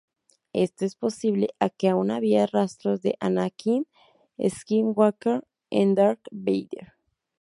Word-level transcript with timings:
Esto 0.53 0.83
es 0.83 0.95
posible 0.95 1.49
a 1.59 1.69
que 1.69 1.87
aún 1.87 2.09
había 2.09 2.47
rastros 2.47 3.03
de 3.03 3.15
Anakin 3.19 3.85
Skywalker 4.43 5.43
en 5.69 5.93
Darth 5.93 6.25
Vader. 6.31 6.93